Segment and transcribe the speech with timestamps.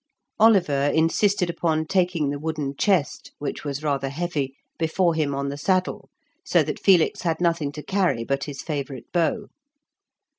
[0.39, 5.59] Oliver insisted upon taking the wooden chest, which was rather heavy, before him on the
[5.59, 6.09] saddle,
[6.43, 9.45] so that Felix had nothing to carry but his favourite bow.